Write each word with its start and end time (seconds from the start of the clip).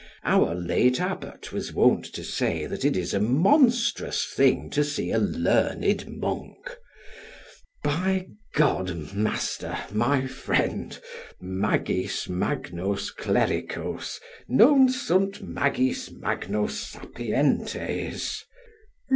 Our 0.23 0.55
late 0.55 0.99
abbot 0.99 1.53
was 1.53 1.71
wont 1.73 2.05
to 2.05 2.23
say 2.23 2.65
that 2.65 2.83
it 2.83 2.97
is 2.97 3.13
a 3.13 3.19
monstrous 3.19 4.25
thing 4.25 4.71
to 4.71 4.83
see 4.83 5.11
a 5.11 5.19
learned 5.19 6.07
monk. 6.07 6.75
By 7.83 8.29
G, 8.57 8.93
master, 9.13 9.77
my 9.91 10.25
friend, 10.25 10.99
Magis 11.39 12.27
magnos 12.27 13.11
clericos 13.15 14.19
non 14.49 14.89
sunt 14.89 15.43
magis 15.43 16.09
magnos 16.09 16.79
sapientes. 16.95 18.43